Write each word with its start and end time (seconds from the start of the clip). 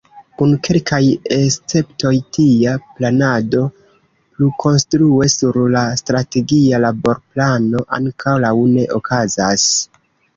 Kun 0.41 0.51
kelkaj 0.67 0.99
esceptoj, 1.33 2.13
tia 2.37 2.71
planado 2.85 3.61
plukonstrue 4.39 5.27
sur 5.33 5.59
la 5.75 5.83
Strategia 6.01 6.79
Laborplano 6.87 7.83
ankoraŭ 7.99 8.55
ne 8.71 8.87
okazis. 9.01 9.67